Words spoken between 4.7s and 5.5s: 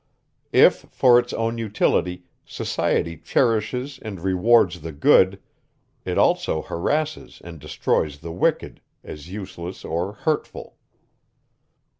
the good,